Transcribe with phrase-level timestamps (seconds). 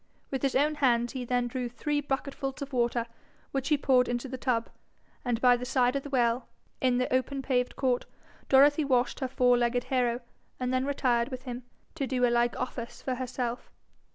[0.31, 3.05] With his own hands he then drew three bucketfuls of water,
[3.51, 4.67] which he poured into the tub,
[5.23, 6.47] and by the side of the well,
[6.81, 8.07] in the open paved court,
[8.49, 10.21] Dorothy washed her four legged hero,
[10.59, 13.69] and then retired with him, to do a like office for herself.